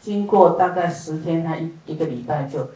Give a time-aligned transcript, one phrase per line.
[0.00, 2.70] 经过大概十天，他一一个礼拜就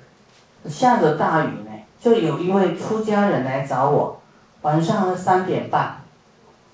[0.68, 4.20] 下着大雨呢，就有一位出家人来找我，
[4.62, 6.02] 晚上三点半，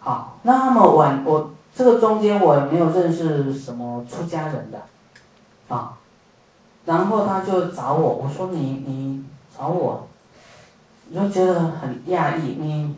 [0.00, 4.82] 好，那么晚我这个中间我也没有认识什么出家人的，
[5.68, 5.96] 啊，
[6.84, 9.24] 然后他就找我，我说你你
[9.56, 10.08] 找我，
[11.08, 12.96] 你就觉得很讶异，你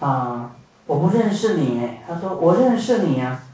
[0.00, 0.52] 啊。
[0.86, 3.26] 我不认识你，他说我认识你呀。
[3.28, 3.47] 啊，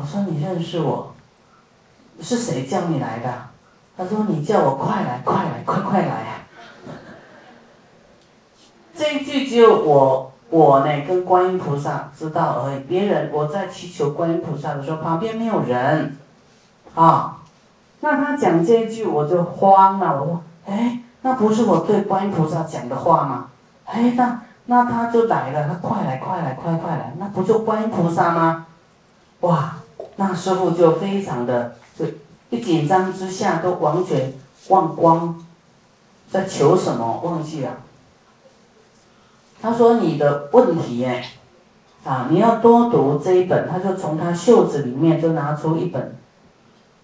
[0.00, 1.12] 我说你认识我，
[2.20, 3.32] 是谁叫你来的？
[3.96, 6.28] 他说你叫我快来快来快快来呀。
[8.96, 16.16] 这一句只有我我呢跟观音菩萨知道而已，别人我在祈求观音菩萨的时候旁边没有人，
[16.94, 17.38] 啊，
[18.00, 23.48] 那他讲这一句我就慌了，我说哎，那不是我对观音菩萨讲的话吗？
[23.84, 24.40] 哎，那。
[24.66, 28.64] 那他就来了，他快来快来快快来，那不就观音菩萨吗？
[29.40, 29.74] 哇，
[30.16, 32.04] 那师傅就非常的就
[32.50, 34.32] 一紧张之下都完全
[34.68, 35.42] 忘光，
[36.30, 37.70] 在求什么忘记了。
[39.60, 41.24] 他说你的问题哎，
[42.04, 46.02] 啊你要多读这一本，他就从他袖子里面就拿出一本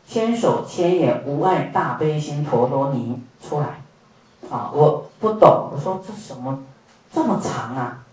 [0.12, 3.83] 《千手千眼无碍大悲心陀罗尼》出来，
[4.51, 6.59] 啊我不懂，我说这什么？
[7.11, 8.05] 这么长啊，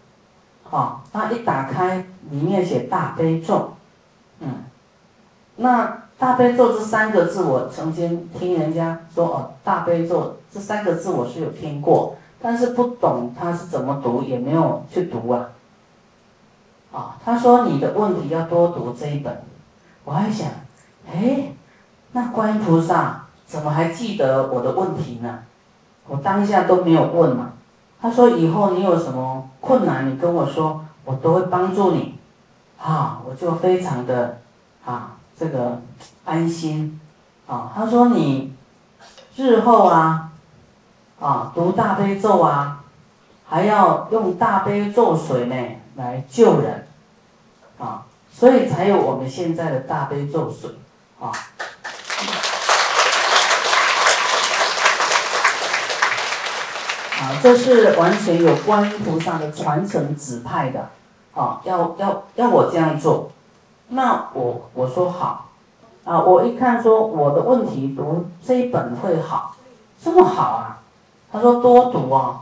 [0.71, 3.73] 啊，他一打开里面写大悲咒，
[4.39, 4.63] 嗯，
[5.57, 15.49] 那大悲咒这三个字我曾经听人家说哦，大悲咒这三个字我是有听过，但是不懂它是怎么读，也没有去读啊，
[16.91, 19.43] 啊，他说你的问题要多读这一本，
[20.03, 20.47] 我还想，
[21.11, 21.53] 哎，
[22.11, 25.39] 那观音菩萨怎么还记得我的问题呢？
[26.07, 27.53] 我当下都没有问嘛。
[27.99, 32.19] 他说：“以后你有什么困难，你跟我说，我都会帮助你。”
[32.79, 34.37] 啊，我就非常的
[34.85, 35.81] 啊，这个
[36.23, 36.99] 安心。
[37.47, 38.55] 啊，他说你
[39.35, 40.31] 日后啊，
[41.19, 42.83] 啊读大悲咒啊，
[43.47, 45.55] 还要用大悲咒水呢
[45.95, 46.87] 来救人，
[47.77, 50.71] 啊，所以才有我们现在的大悲咒水，
[51.19, 51.29] 啊。
[57.17, 60.89] 啊，这是完全有观音菩萨的传承指派的，
[61.35, 63.31] 啊，要要要我这样做，
[63.89, 65.49] 那我我说好，
[66.03, 69.55] 啊，我一看说我的问题读这一本会好，
[70.01, 70.79] 这么好啊，
[71.31, 72.41] 他说多读哦，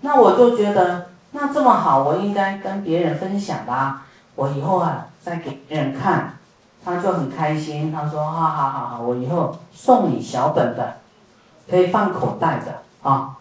[0.00, 4.02] 那我就觉得那这么好，我应该跟别人分享吧，
[4.36, 6.38] 我以后啊再给别人看，
[6.84, 10.98] 他就很开心，他说哈哈哈哈，我以后送你小本的，
[11.68, 13.36] 可以放口袋的啊。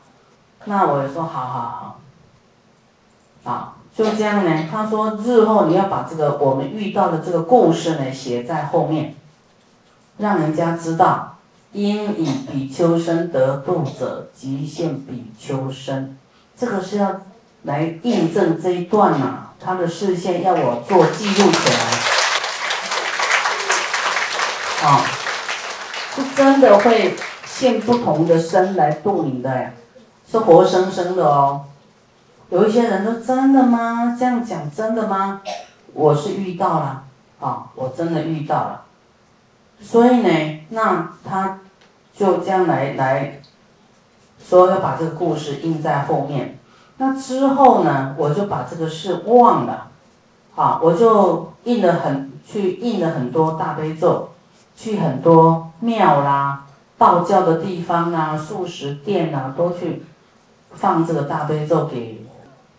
[0.65, 1.59] 那我说好好
[3.43, 4.67] 好，啊，就这样呢。
[4.71, 9.15] 他说日后你要把这个我们遇到的这个故事呢写在后面，
[10.17, 11.37] 让人家知道，
[11.71, 16.17] 因以比丘身得度者，即现比丘身。
[16.57, 17.21] 这个是要
[17.63, 19.51] 来印证这一段嘛？
[19.59, 21.69] 他的视线要我做记录起
[24.81, 25.05] 来，啊，
[26.15, 27.15] 是真的会
[27.45, 29.71] 现不同的身来度你的呀。
[30.29, 31.61] 是活生生的哦，
[32.53, 34.15] 有一些人说真的吗？
[34.17, 35.41] 这样讲真的吗？
[35.91, 37.03] 我是遇到了，
[37.39, 38.83] 啊，我真的遇到了，
[39.81, 41.61] 所以呢，那他
[42.15, 43.41] 就这样来来
[44.37, 46.59] 说要把这个故事印在后面，
[46.97, 49.87] 那之后呢，我就把这个事忘了，
[50.55, 54.29] 啊，我就印了很去印了很多大悲咒，
[54.75, 56.65] 去很多庙啦、
[56.99, 60.03] 道教的地方啊、素食店啊都去。
[60.75, 62.25] 放这个大悲咒给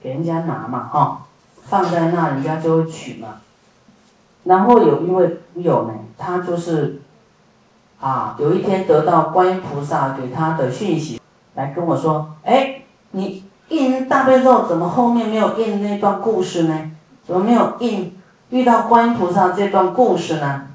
[0.05, 1.23] 给人家拿嘛，哈，
[1.63, 3.37] 放在那人家就会取嘛。
[4.43, 7.01] 然后有一位友呢，他就是
[7.99, 11.19] 啊，有一天得到观音菩萨给他的讯息，
[11.55, 12.83] 来跟我说，哎，
[13.13, 16.91] 你印大悲咒怎么后面没有印那段故事呢？
[17.27, 18.15] 怎么没有印
[18.51, 20.67] 遇到观音菩萨这段故事呢？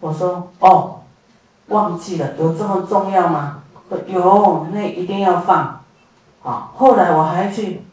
[0.00, 1.00] 我说哦，
[1.68, 3.58] 忘记了，有这么重要吗？
[4.06, 5.80] 有，那一定要放。
[6.42, 7.84] 啊，后来我还去，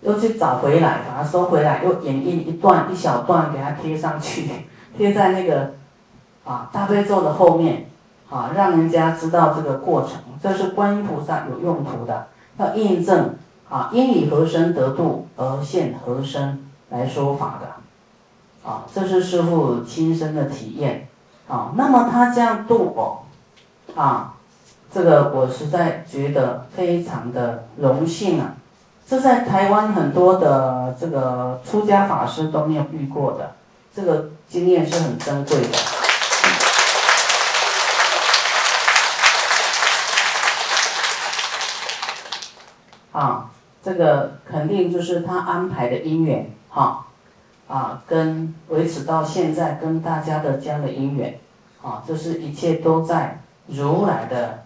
[0.00, 4.48] 又去找回来，把它收回来，又演绎一段一小段给它贴上去，
[4.96, 5.74] 贴在那个
[6.44, 7.88] 啊大悲咒的后面，
[8.30, 10.20] 啊，让人家知道这个过程。
[10.42, 12.28] 这是观音菩萨有用途的，
[12.58, 13.34] 要印证
[13.68, 21.08] 啊，因以何身得度而现何身来说法的，啊，这是师父亲身的体验，
[21.48, 23.24] 啊，那么他这样度我，
[23.94, 24.32] 啊。
[24.88, 28.55] 这个我实在觉得非常的荣幸啊！
[29.08, 33.52] 这在台湾很多的这个出家法师都没有遇过的，
[33.94, 35.78] 这个经验是很珍贵的。
[43.12, 43.48] 啊，
[43.80, 47.06] 这个肯定就是他安排的因缘，哈，
[47.68, 51.38] 啊，跟维持到现在跟大家的这样的因缘，
[51.80, 54.64] 啊，这是一切都在如来的，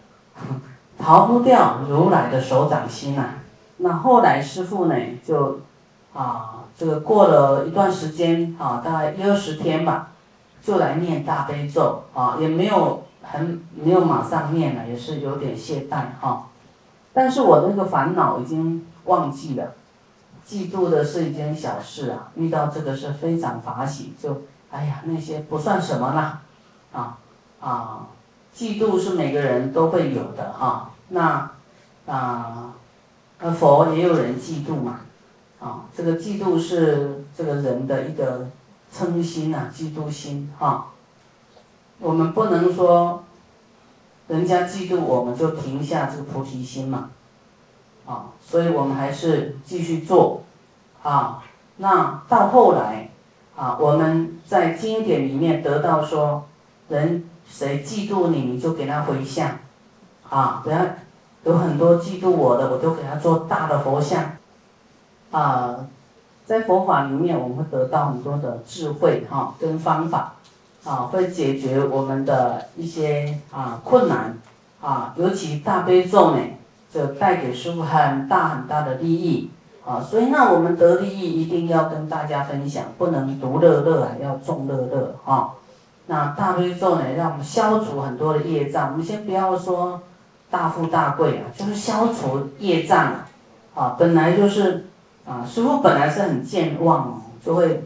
[0.99, 3.35] 逃不掉如来的手掌心呐。
[3.83, 4.95] 那后来师傅呢，
[5.27, 5.61] 就，
[6.13, 10.11] 啊，这个过了一段时间，啊，大概一二十天吧，
[10.63, 16.47] 就来念大悲咒，啊，也没有很没有马上念了，也是有点懈怠，哈。
[17.15, 19.73] 但是我那个烦恼已经忘记了，
[20.47, 26.43] 嫉妒的是一件小事啊，遇到这个是非常法喜，就哎呀那些不算什么啦，
[26.93, 27.19] 啊
[27.61, 28.07] 啊，
[28.55, 31.51] 嫉妒是每个人都会有的哈，那
[32.07, 32.75] 啊，
[33.41, 35.01] 那佛也有人嫉妒嘛，
[35.59, 38.49] 啊，这个嫉妒是这个人的一个
[38.95, 40.89] 嗔心啊，嫉妒心哈，
[41.99, 43.25] 我们不能说。
[44.29, 47.11] 人家嫉妒我们，就停下这个菩提心嘛，
[48.07, 50.45] 啊，所以我们还是继续做，
[51.03, 51.43] 啊，
[51.79, 53.11] 那到后来，
[53.57, 56.45] 啊，我们在经典里面得到说，
[56.89, 59.59] 人谁嫉妒你，你就给他回向，
[60.29, 60.79] 啊，不要
[61.45, 64.25] 有很多嫉妒我的，我都给他做大的佛像，
[65.31, 65.87] 啊，
[66.47, 70.35] 在佛法里面，我们会得到很多的智慧哈，跟方法。
[70.83, 74.39] 啊，会解决我们的一些啊困难，
[74.81, 76.39] 啊，尤其大悲咒呢，
[76.91, 79.51] 就带给师傅很大很大的利益，
[79.85, 85.51] 啊，所以那我们得利益一定要跟大家分享，不能独乐乐啊，要众乐乐啊。
[86.07, 88.93] 那大悲咒呢，让我们消除很多的业障。
[88.93, 90.01] 我们先不要说
[90.51, 93.15] 大富大贵啊，就是消除业障
[93.75, 94.87] 啊，本来就是
[95.25, 97.85] 啊，师傅本来是很健忘，就会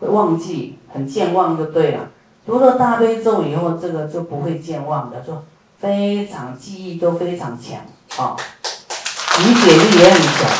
[0.00, 2.08] 会忘记，很健忘就对了。
[2.44, 5.44] 读了大悲咒以后，这个就不会健忘的，就
[5.78, 7.78] 非常记忆都非常强
[8.16, 8.36] 啊，
[9.38, 10.50] 理解力也很强。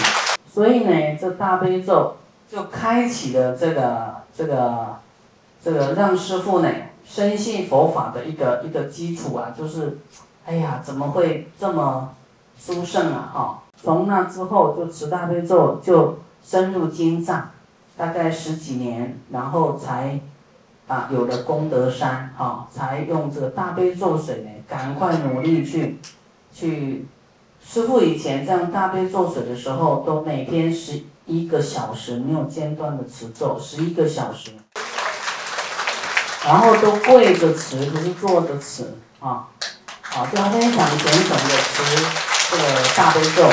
[0.52, 2.16] 所以呢，这大悲咒
[2.50, 4.96] 就开启了这个这个
[5.64, 6.68] 这个让师傅呢
[7.04, 9.98] 深信佛法的一个一个基础啊，就是，
[10.50, 12.12] 哎呀，怎么会这么
[12.58, 13.30] 殊胜啊？
[13.32, 17.50] 哈，从那之后就持大悲咒就深入经藏，
[17.96, 20.18] 大概十几年，然后才。
[20.88, 26.00] 啊，有了功德山，哈，才用这个大悲咒水呢，赶快努力去，
[26.52, 27.06] 去，
[27.64, 34.50] 师傅以前这样大悲咒水的时候，都每天十一个小时没有间断的持咒，十一个小时，
[36.44, 39.46] 然后都跪着持，不是坐着持，啊，
[40.12, 41.84] 好，就非常虔诚的词
[42.50, 42.62] 这个
[42.96, 43.48] 大悲咒，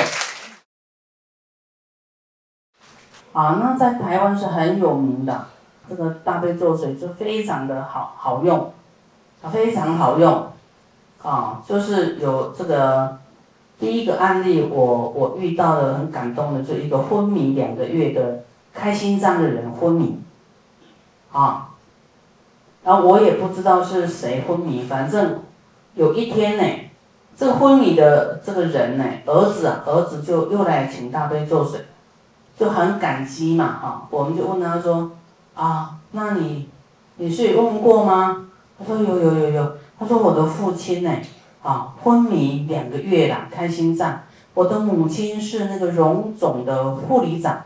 [3.32, 5.50] 啊，那在台湾是很有名的。
[5.88, 8.74] 这个大悲咒水就非常的好好用，
[9.44, 10.52] 啊，非常好用，
[11.22, 13.20] 啊，就是有这个
[13.80, 18.44] 第一个案例，我我遇到的很感动的，就一个昏迷两个月的
[18.74, 20.20] 开心脏的人昏迷，
[21.32, 21.70] 啊，
[22.84, 25.44] 然后我也不知道是谁昏迷，反正
[25.98, 26.64] 有一天呢，
[27.36, 31.82] 这昏迷的这个人呢，儿子啊，儿子就又来请大悲咒水，
[32.58, 35.12] 就很感激嘛，啊，我们就问他说。
[35.56, 36.70] 啊，那你，
[37.16, 38.46] 你是问过吗？
[38.78, 39.72] 他说有有有有。
[39.98, 41.12] 他说我的父亲呢，
[41.64, 44.20] 啊，昏迷两个月了，开心脏。
[44.54, 47.64] 我的母亲是那个荣总的护理长，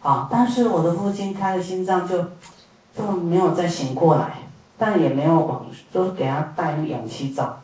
[0.00, 2.16] 啊，但是我的父亲开了心脏就，
[2.96, 4.38] 就没有再醒过来，
[4.78, 7.60] 但也没有往，就给他带那氧气罩。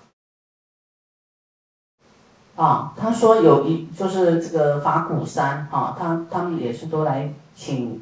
[2.57, 8.01] 啊，他说有一就是这个法鼓山，啊，他他们也是都来请。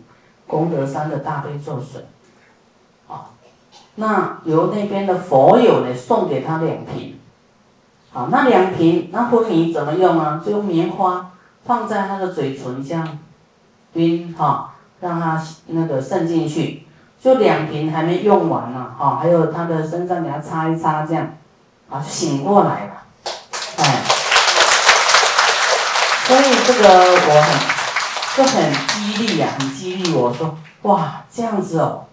[0.49, 2.07] 功德山的大悲咒水，
[3.07, 3.29] 啊，
[3.97, 7.21] 那由那边的佛友呢送给他两瓶，
[8.11, 10.43] 好，那两瓶那昏迷怎么用啊？
[10.43, 11.33] 就用棉花
[11.67, 13.19] 放在他的嘴唇这样，
[13.93, 16.87] 晕哈，让他那个渗进去，
[17.21, 21.35] 就两瓶还没用完呢，哈，还有他的身上给他擦一擦这样，
[21.91, 22.93] 啊，醒过来了，
[23.77, 24.03] 哎，
[26.29, 27.79] 所以这个我很。
[28.37, 32.05] 就很激励呀，很激励我说，哇，这样子哦，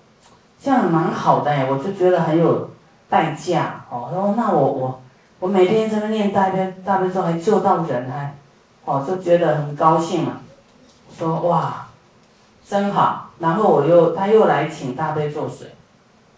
[0.59, 2.71] 这样蛮好的哎，我就觉得很有
[3.07, 4.09] 代价哦。
[4.11, 5.01] 然后那我我
[5.39, 8.35] 我每天在那念大悲大悲咒，还救到人还，
[8.85, 10.37] 哦，就觉得很高兴嘛。
[11.15, 11.85] 说哇，
[12.67, 13.29] 真好。
[13.37, 15.75] 然后我又他又来请大悲咒水，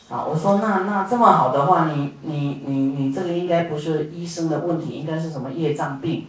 [0.10, 6.28] 啊，我说那那这么好的话，你你你你这个应该不是医生的问题，应该是什么业障病，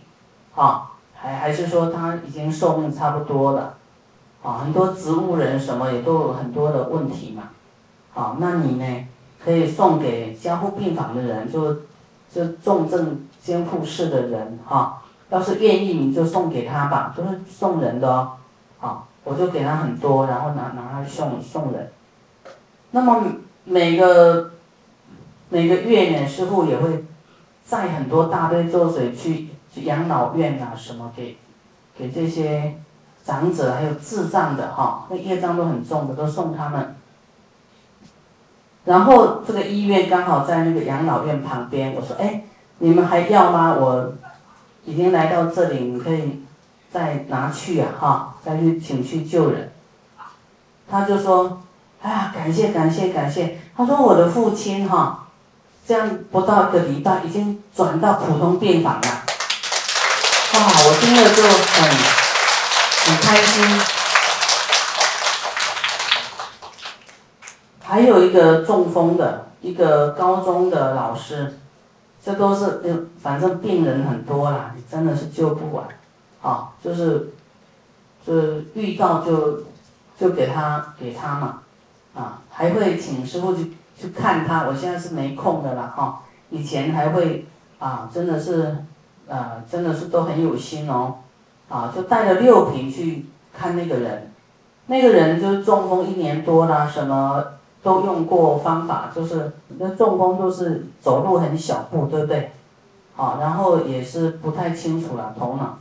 [0.54, 0.92] 啊。
[1.28, 3.74] 还还是说他已经寿命差不多了，
[4.42, 7.50] 啊，很多植物人什么也都有很多的问题嘛，
[8.14, 9.06] 好，那你呢
[9.44, 11.80] 可以送给监护病房的人，就
[12.32, 15.02] 就重症监护室的人哈。
[15.28, 18.32] 要是愿意，你就送给他吧，都是送人的哦。
[18.78, 21.92] 好，我就给他很多，然后拿拿来送送人。
[22.92, 23.22] 那么
[23.64, 24.52] 每个
[25.50, 27.04] 每个月呢，师傅也会
[27.66, 29.48] 载很多大堆做水去
[29.84, 31.36] 养老院啊，什么给
[31.96, 32.76] 给这些
[33.24, 36.96] 长者还有智障的哈，那业障都很重的，都送他们。
[38.84, 42.44] 然后这个医院刚好在那个养老院旁边，我说哎，
[42.78, 43.74] 你们还要吗？
[43.78, 44.14] 我。
[44.84, 46.40] 已经来到这里，你可以
[46.90, 49.70] 再拿去啊，哈，再去请去救人。
[50.88, 51.60] 他就说
[52.00, 55.26] ：“哎呀，感谢感谢感谢。”他说：“我的父亲哈，
[55.86, 59.08] 这样不到一个礼拜，已经转到普通病房了。”
[60.84, 61.76] 我听了就很
[63.04, 63.56] 很开心。
[67.82, 71.58] 还有一个中风的，一个高中的老师。
[72.24, 75.86] 这都是，反正病人很多啦，你真的是救不完，
[76.42, 77.32] 啊，就是，
[78.26, 79.62] 就是遇到就，
[80.18, 81.60] 就给他给他嘛，
[82.14, 86.20] 啊，还会请师傅去去看他，我现在是没空的了，哈，
[86.50, 87.46] 以前还会，
[87.78, 88.84] 啊，真的是，
[89.28, 91.16] 呃，真的是都很有心哦，
[91.68, 94.32] 啊，就带了六瓶去看那个人，
[94.86, 97.44] 那个人就是中风一年多啦，什么。
[97.80, 102.50] 都用过方法，就是那中风都是走路很小步，对不对？
[103.14, 105.78] 好，然后也是不太清楚了头脑。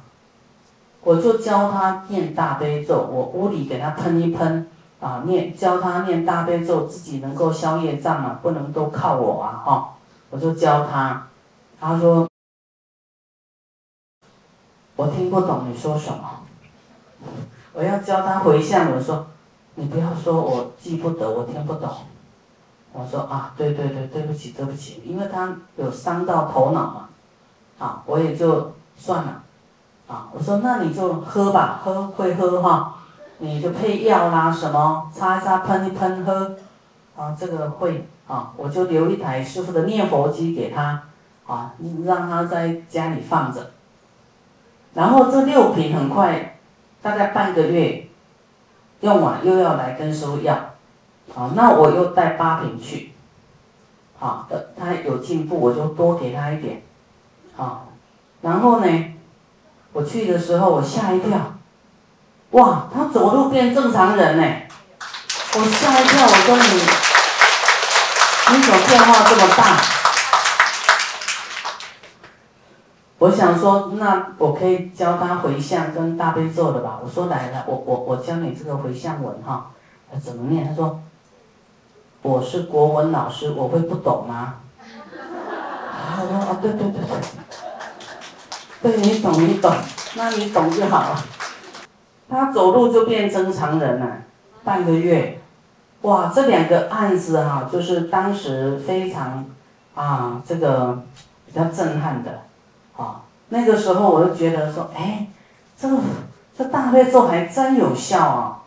[1.01, 4.67] 我就教他念大悲咒，我屋里给他喷一喷，
[4.99, 9.95] 啊，念教他念大悲咒，自己能够消业障啊，不能都靠我啊，哈，
[10.29, 11.25] 我就教他。
[11.81, 12.26] 他说，
[14.97, 16.41] 我听不懂你说什么，
[17.73, 19.27] 我要教他回向，我说。
[19.79, 21.87] 你不要说我记不得，我听不懂。
[22.93, 27.09] 我说啊，对对对，对不起对不起，因为他有伤到头脑嘛，
[27.77, 29.43] 啊，我也就算了，
[30.07, 32.95] 啊，我说那你就喝吧，喝会喝哈，
[33.37, 36.55] 你就配药啦什么，擦一擦喷一喷喝，
[37.15, 38.07] 啊，这个会。
[38.27, 41.01] 啊，我就留一台师傅的念佛机给他，
[41.45, 41.73] 啊，
[42.03, 43.71] 让他在家里放着。
[44.97, 46.57] 然后这六瓶很快，
[47.01, 48.03] 大概半个月。
[49.01, 50.55] 用完又要来跟师傅要，
[51.35, 53.13] 啊，那我又带八瓶去，
[54.17, 56.81] 好，的，他有进步我就多给他一点，
[57.55, 57.83] 啊，
[58.41, 59.13] 然后呢，
[59.93, 61.37] 我去的时候我吓一跳，
[62.49, 64.43] 哇，他走路变正常人呢，
[65.53, 66.63] 我吓一跳，我说你，
[68.57, 69.96] 你怎么变化这么大？
[73.19, 76.99] 我想说，那我可以教他回向跟大悲咒的吧？
[77.03, 79.71] 我说来了，我我我教你这个回向文哈，
[80.23, 80.63] 怎么念？
[80.67, 80.99] 他说，
[82.21, 84.55] 我是国文老师，我会不懂吗？
[86.09, 87.01] 他说哦，对对对
[88.81, 89.73] 对，对你懂你懂，
[90.15, 91.19] 那你懂就好了。
[92.29, 94.17] 他走路就变正常人了，
[94.63, 95.41] 半个月，
[96.01, 99.43] 哇，这两个案子哈，就是当时非常
[99.95, 101.01] 啊，这个
[101.47, 102.43] 比较震撼的。
[102.97, 105.27] 啊，那个时候我就觉得说，哎，
[105.79, 105.97] 这个
[106.57, 108.57] 这大悲咒还真有效啊！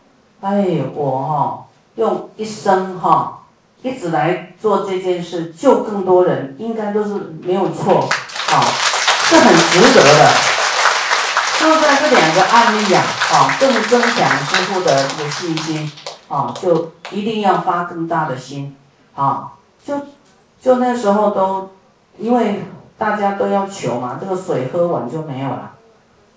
[0.40, 1.64] 哎，我哈
[1.96, 3.40] 用一生哈
[3.82, 8.08] 一直来做这件事，救更多人，应该都是没有错，
[8.52, 8.62] 啊，
[9.24, 10.30] 是很值得的。
[11.58, 15.92] 就在这两个案例啊，啊，更增强师傅的这个信心，
[16.28, 18.76] 啊，就一定要发更大的心，
[19.16, 19.50] 啊，
[19.84, 20.06] 就
[20.62, 21.70] 就那时候都
[22.16, 22.62] 因为。
[23.00, 25.72] 大家都要求嘛，这个水喝完就没有了，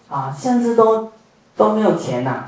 [0.07, 1.11] 啊，甚至都
[1.57, 2.45] 都没有钱呐，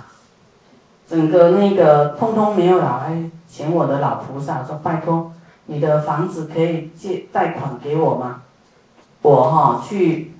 [1.06, 5.34] 整个那个通通没有了，还请我的老菩萨说拜托，
[5.66, 8.44] 你的房子可以借贷款给我吗？
[9.22, 10.34] 我哈去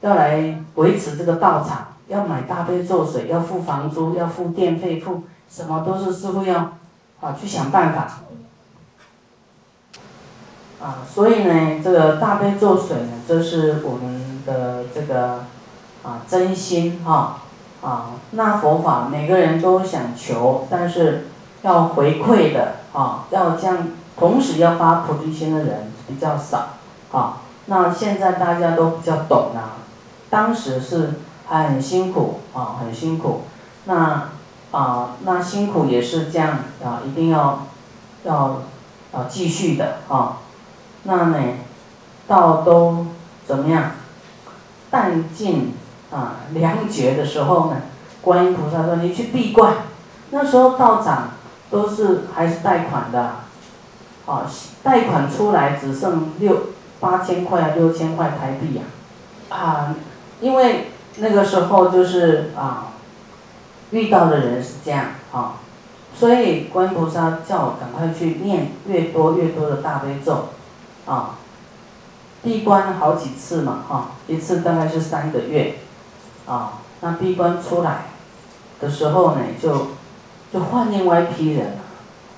[0.00, 6.72] 要来维持这个道场，要买大杯做水，要付房租，要付电费，付什么都是师傅要
[7.20, 8.20] 啊去想办法。
[10.80, 15.44] 啊，所以呢，这个大悲咒水呢，就是我们的这个
[16.04, 17.40] 啊真心哈
[17.82, 18.10] 啊。
[18.30, 21.26] 那佛法每个人都想求，但是
[21.62, 26.74] 要回馈的啊，要这样同时要发菩提心的人比较少
[27.10, 27.38] 啊。
[27.66, 29.72] 那现在大家都比较懂了，
[30.30, 31.14] 当时是
[31.48, 33.42] 很辛苦啊，很辛苦。
[33.86, 34.28] 那
[34.70, 37.66] 啊，那辛苦也是这样啊，一定要
[38.22, 38.62] 要
[39.10, 40.38] 啊继续的啊。
[41.08, 41.38] 那呢，
[42.26, 43.06] 到都
[43.46, 43.92] 怎么样？
[44.90, 45.72] 淡尽
[46.10, 47.78] 啊良绝的时候呢，
[48.20, 49.74] 观音菩萨说：“你去闭关。”
[50.30, 51.30] 那时候道长
[51.70, 53.36] 都是还是贷款的，
[54.26, 54.46] 啊，
[54.82, 56.68] 贷款出来只剩六
[57.00, 58.82] 八千块啊六千块台币呀，
[59.48, 59.94] 啊，
[60.42, 62.88] 因为那个时候就是啊，
[63.92, 65.54] 遇到的人是这样啊，
[66.14, 70.48] 所以观音菩萨叫我赶快去念越多越多的大悲咒，
[71.08, 71.36] 啊，
[72.42, 75.76] 闭关好几次嘛哈，一次大概是三个月，
[76.46, 78.06] 啊，那闭关出来
[78.80, 79.88] 的时候呢，就
[80.52, 81.78] 就换另外一批人，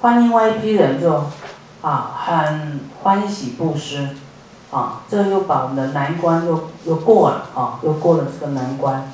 [0.01, 1.25] 换另外一批人就。
[1.83, 4.11] 啊，很欢喜布施，
[4.71, 9.11] 啊，这又把我们的难关又又过了，啊，又过了这个难关，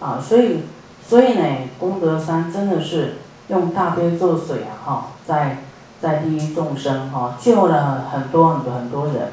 [0.00, 0.64] 啊，所以，
[1.02, 1.42] 所以呢，
[1.78, 5.64] 功德山真的是用大悲咒水啊，哈，在
[6.00, 9.32] 在利益众生，哈，救了很多很多很多人，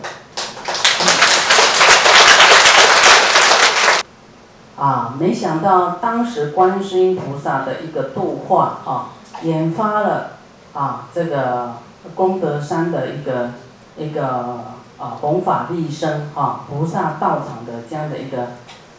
[4.77, 9.09] 啊，没想到当时观世音菩萨的一个度化，啊，
[9.43, 10.31] 引发了
[10.73, 11.73] 啊这个。
[12.15, 13.49] 功德山的一个
[13.97, 14.61] 一个
[14.97, 18.37] 啊弘法利生哈菩萨道场的这样的一个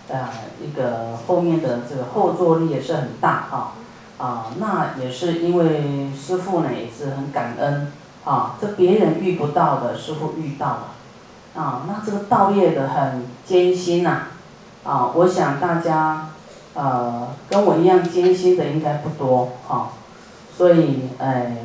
[0.08, 0.28] 呃
[0.60, 3.72] 一个后面的这个后坐力也是很大哈
[4.18, 7.92] 啊那也是因为师傅呢也是很感恩
[8.24, 10.84] 啊这别人遇不到的师傅遇到了
[11.54, 14.22] 啊那这个道业的很艰辛呐
[14.84, 16.30] 啊我想大家
[16.74, 19.90] 呃跟我一样艰辛的应该不多哈
[20.56, 21.56] 所以哎。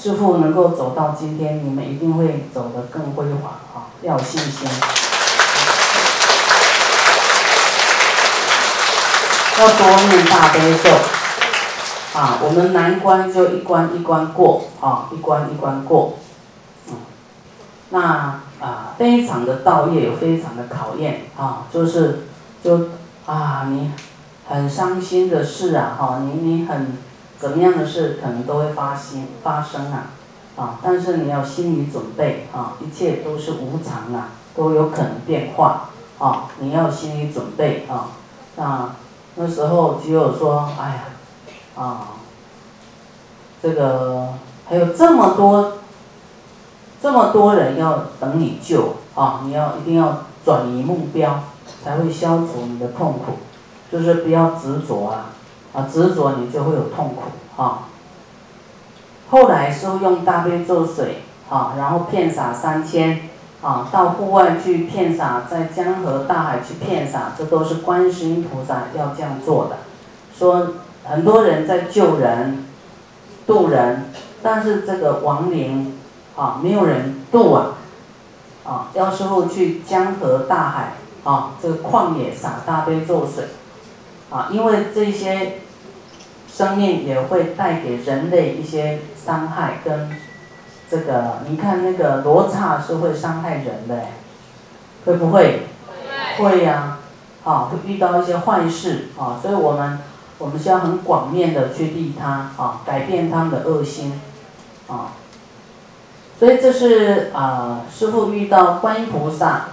[0.00, 3.90] 师傅能够走到今天，你们一定会走得更辉煌啊！
[4.00, 4.68] 要有信心，
[9.58, 10.88] 要多念大悲咒
[12.14, 12.38] 啊！
[12.42, 16.14] 我们难关就一关一关过啊，一关一关过。
[16.88, 16.94] 嗯，
[17.90, 22.26] 那啊，非常的道业有非常的考验啊，就是
[22.62, 22.88] 就
[23.26, 23.92] 啊，你
[24.48, 26.98] 很伤心的事啊，哈，你你很。
[27.40, 30.06] 怎么样的事可能都会发生发生啊，
[30.56, 30.80] 啊！
[30.82, 36.50] 但是你要心理准备啊，一切都是无常啊，都有可能变化啊！
[36.58, 38.08] 你要心理准备啊！
[38.56, 38.90] 那
[39.36, 41.04] 那时候只有说，哎呀，
[41.78, 42.08] 啊，
[43.62, 44.34] 这个
[44.68, 45.74] 还有这么多
[47.00, 49.42] 这么多人要等你救啊！
[49.44, 51.44] 你要一定要转移目标，
[51.84, 53.38] 才会消除你的痛苦，
[53.92, 55.26] 就是不要执着啊。
[55.72, 57.88] 啊，执着你就会有痛苦啊。
[59.30, 63.28] 后来是用大悲咒水啊，然后骗洒三千
[63.62, 69.76] 啊，到户外去骗洒，在江河大海去骗洒，这都是观世音菩萨要这样做的。
[70.36, 70.68] 说
[71.08, 72.64] 很多人在救人、
[73.46, 75.98] 渡人，但是这个亡灵
[76.36, 77.74] 啊，没有人渡啊。
[78.64, 80.92] 啊，要师傅去江河大海
[81.24, 83.46] 啊，这个旷野撒大悲咒水。
[84.30, 85.60] 啊，因为这些
[86.52, 90.10] 生命也会带给人类一些伤害，跟
[90.90, 94.00] 这个你看那个罗刹是会伤害人的，
[95.06, 95.68] 会不会？
[96.36, 96.98] 会呀，
[97.44, 99.98] 啊，会遇到一些坏事啊，所以我们
[100.38, 104.20] 我们需要很广面的去利他啊，改变他们的恶心
[104.88, 105.12] 啊，
[106.38, 109.66] 所以这是啊，师傅遇到观音菩萨。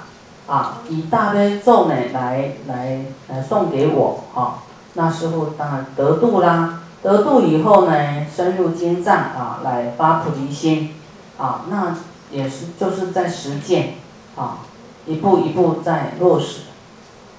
[0.47, 4.62] 啊，以大悲咒呢来来来送给我，啊，
[4.93, 10.93] 那师傅当然得度啦，得度以后呢，深入经藏啊，来发菩提心，
[11.39, 11.95] 啊，那
[12.30, 13.95] 也是就是在实践，
[14.36, 14.60] 啊，
[15.08, 16.60] 一步一步在落实，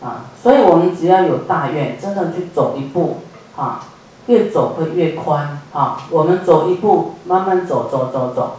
[0.06, 3.22] 啊，所以我们只要有大愿，真的去走一步，
[3.56, 3.82] 啊，
[4.26, 8.58] 越走会越宽，啊，我们走一步，慢慢走走走走。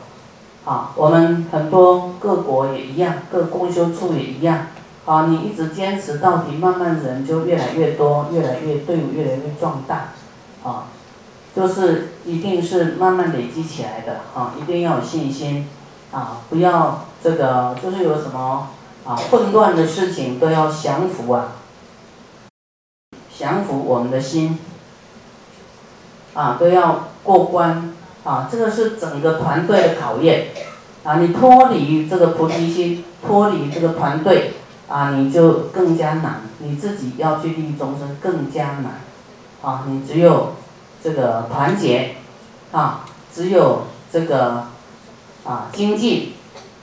[0.65, 4.67] 啊，我们很多各国也一样，各公修处也一样。
[5.05, 10.09] 啊，你一直坚持到底，慢慢人就越来越多，越来越队伍越来越壮大。
[10.65, 10.87] 啊，
[11.55, 14.17] 就是一定是慢慢累积起来的。
[14.35, 15.69] 啊，一定要有信心。
[16.11, 18.67] 啊，不要这个就是有什么
[19.07, 21.53] 啊混乱的事情都要降服啊，
[23.37, 24.59] 降服我们的心。
[26.33, 27.93] 啊，都要过关。
[28.23, 30.47] 啊，这个是整个团队的考验，
[31.05, 34.55] 啊，你脱离这个菩提心，脱离这个团队，
[34.89, 38.99] 啊，你就更加难，你自己要去利益众生更加难，
[39.61, 40.55] 啊，你只有
[41.01, 42.17] 这个团结，
[42.73, 44.65] 啊，只有这个
[45.45, 46.33] 啊精进，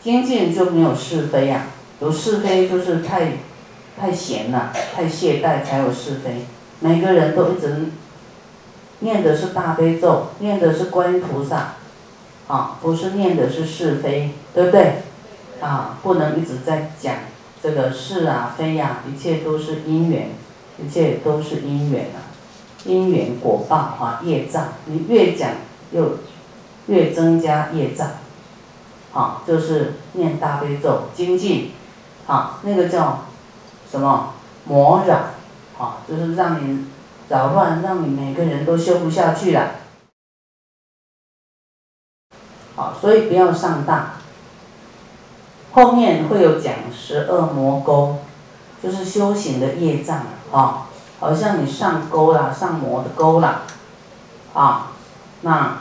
[0.03, 1.67] 精进就没有是非呀，
[2.05, 3.39] 有是非就是太
[3.99, 6.45] 太闲了，太懈怠才有是非，
[6.81, 7.87] 每个人都一直。
[9.01, 11.75] 念的是大悲咒，念的是观音菩萨，
[12.47, 15.03] 啊，不是念的是是非，对不对？
[15.61, 17.15] 啊，不能一直在讲
[17.63, 20.31] 这个是啊非呀，一切都是因缘，
[20.79, 22.29] 一切都是因缘啊，
[22.85, 25.51] 因缘果报啊，业障，你越讲
[25.93, 26.19] 又
[26.87, 28.09] 越增加业障，
[29.13, 31.73] 啊，就是念大悲咒精进，
[32.27, 33.25] 啊，那个叫
[33.91, 34.35] 什么
[34.65, 35.15] 魔扰，
[35.79, 36.87] 啊，就是让你
[37.29, 39.73] 扰乱，让你每个人都修不下去了。
[42.77, 44.13] 好，所以不要上当。
[45.73, 48.19] 后面会有讲十二魔沟，
[48.83, 50.87] 就是修行的业障啊，
[51.19, 53.63] 好像你上钩啦，上魔的钩啦，
[54.55, 54.93] 啊，
[55.43, 55.79] 那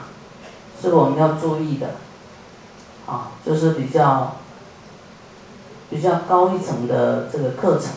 [0.80, 1.94] 是我们要注意的，
[3.06, 4.36] 啊，就是比较
[5.90, 7.92] 比较高一层的这个课程，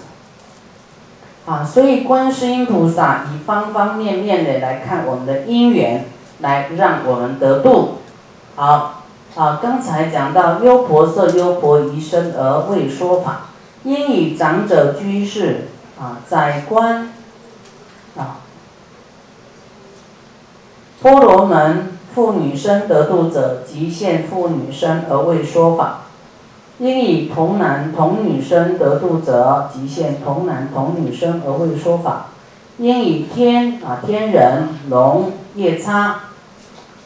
[1.45, 6.05] 啊，所以观世音菩萨以方方面面的来看我们的因缘，
[6.39, 7.99] 来让我们得度。
[8.55, 9.03] 好，
[9.35, 13.49] 啊，刚才讲到优婆塞、优婆夷身而未说法，
[13.83, 15.67] 因以长者居士
[15.99, 17.13] 啊，在观
[18.17, 18.41] 啊，
[21.01, 26.06] 婆罗门妇女身得度者，即现妇女身而未说法；
[26.79, 32.27] 因以童男童女生得度者，即现童男童女生而未说法；
[32.77, 36.21] 因以天啊天人龙夜叉。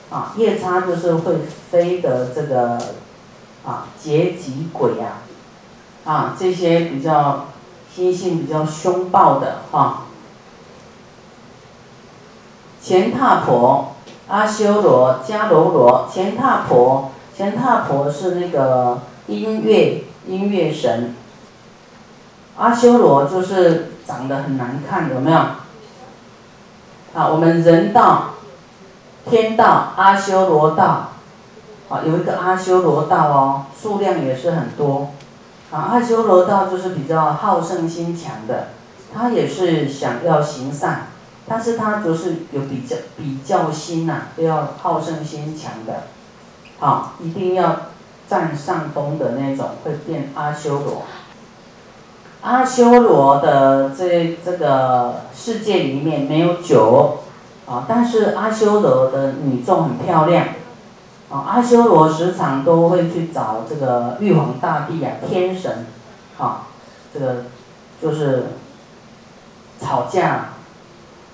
[0.10, 1.38] 啊，夜叉就是会
[1.70, 2.78] 飞的这个
[3.66, 5.24] 啊，劫吉鬼啊，
[6.04, 7.46] 啊，这些比较
[7.96, 10.02] 心性比较凶暴的哈。
[12.82, 13.94] 前踏婆、
[14.28, 21.16] 阿修罗、迦楼罗、前踏婆，前踏婆是那个音乐音乐神。
[22.58, 25.38] 阿修罗就是长得很难看，有没有？
[25.38, 28.28] 啊，我们人道。
[29.30, 31.12] 天道、阿修罗道，
[31.90, 35.12] 啊，有一个阿修罗道哦，数量也是很多，
[35.70, 38.70] 啊，阿修罗道就是比较好胜心强的，
[39.14, 41.10] 他也是想要行善，
[41.48, 46.06] 但是他就是有比较比较心呐，都要好胜心强的，
[46.80, 47.91] 好，一定要
[48.32, 51.04] 占上风的那种，会变阿修罗。
[52.40, 57.18] 阿修罗的这这个世界里面没有酒。
[57.68, 60.48] 啊，但是阿修罗的女众很漂亮，
[61.30, 65.86] 啊，阿修罗时常都会去找这个玉皇大帝啊，天神，
[66.38, 66.68] 啊，
[67.14, 67.46] 这个
[68.02, 68.48] 就是
[69.80, 70.50] 吵架，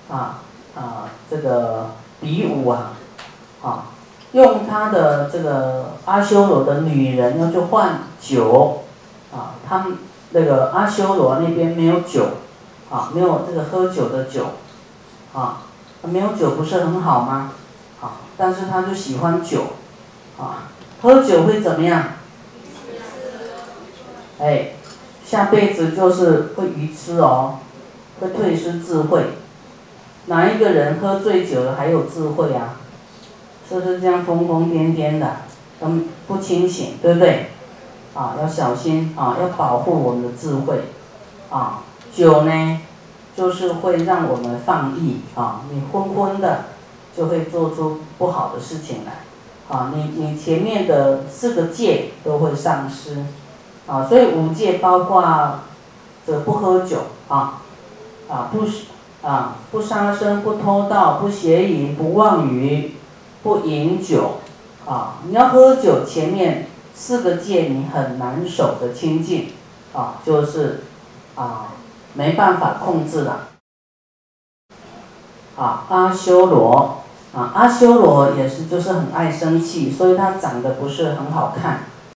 [0.08, 0.38] 啊
[0.76, 2.92] 啊，这个比武啊，
[3.60, 3.86] 啊，
[4.32, 8.82] 用他的这个阿修罗的女人要去换酒，
[9.32, 9.98] 啊，他们
[10.30, 12.26] 那个阿修罗那边没有酒，
[12.90, 14.46] 啊，没有这个喝酒的酒，
[15.32, 15.62] 啊。
[16.02, 17.50] 没有酒不是很好吗？
[17.98, 19.64] 好，但是他就喜欢酒，
[20.38, 20.70] 啊，
[21.02, 22.04] 喝酒会怎么样？
[24.38, 24.74] 哎，
[25.26, 27.56] 下辈子就是会愚痴哦，
[28.20, 29.24] 会退失智慧。
[30.26, 32.76] 哪一个人喝醉酒了还有智慧啊？
[33.68, 35.36] 是不是这样疯疯癫癫的，
[35.80, 37.50] 嗯，不清醒，对不对？
[38.14, 40.80] 啊，要小心啊，要保护我们的智慧，
[41.50, 42.80] 啊，酒呢？
[43.36, 45.60] 就是会让我们放逸啊！
[45.70, 46.64] 你昏昏的，
[47.16, 49.12] 就会做出不好的事情来，
[49.68, 49.92] 啊！
[49.94, 53.24] 你你前面的四个戒都会丧失，
[53.86, 54.04] 啊！
[54.08, 55.60] 所以五戒包括
[56.26, 56.96] 这不喝酒
[57.28, 57.62] 啊，
[58.28, 58.66] 啊不
[59.24, 62.96] 啊不杀生、不偷盗、不邪淫、不妄语、
[63.42, 64.38] 不饮酒，
[64.86, 65.18] 啊！
[65.26, 69.52] 你要喝酒，前面四个戒你很难守的清净，
[69.92, 70.84] 啊，就是
[71.34, 71.74] 啊。
[72.14, 73.48] 没办法控制了，
[75.56, 81.82] 啊，阿修罗，啊，阿修罗也是，就是很爱生气，所以他长得不是很好看，